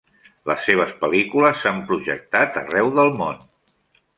[0.51, 3.39] Les seves pel·lícules s'han projectat arreu del món.